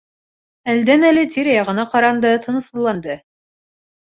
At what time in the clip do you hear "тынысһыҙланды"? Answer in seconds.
2.47-3.21